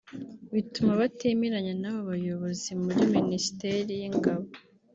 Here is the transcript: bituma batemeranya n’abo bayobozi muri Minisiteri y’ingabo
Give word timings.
bituma 0.53 0.91
batemeranya 1.01 1.73
n’abo 1.81 2.01
bayobozi 2.11 2.69
muri 2.83 3.01
Minisiteri 3.15 3.91
y’ingabo 4.01 4.45